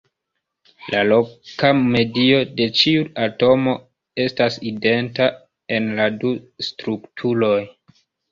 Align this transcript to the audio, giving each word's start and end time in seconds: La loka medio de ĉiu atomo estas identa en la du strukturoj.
La 0.93 1.01
loka 1.09 1.69
medio 1.81 2.39
de 2.61 2.65
ĉiu 2.79 3.03
atomo 3.27 3.75
estas 4.25 4.57
identa 4.71 5.29
en 5.77 5.93
la 5.99 6.09
du 6.25 6.33
strukturoj. 6.71 7.63